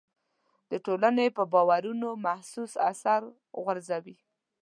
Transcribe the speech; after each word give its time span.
د 0.71 0.73
ټولنې 0.85 1.27
پر 1.35 1.43
باورونو 1.53 2.09
محسوس 2.25 2.71
اثر 2.91 3.21
غورځوي. 3.63 4.17